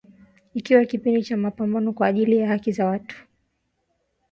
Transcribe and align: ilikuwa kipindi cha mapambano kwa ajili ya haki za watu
ilikuwa 0.53 0.85
kipindi 0.85 1.23
cha 1.23 1.37
mapambano 1.37 1.93
kwa 1.93 2.07
ajili 2.07 2.37
ya 2.37 2.47
haki 2.47 2.71
za 2.71 2.85
watu 2.85 3.27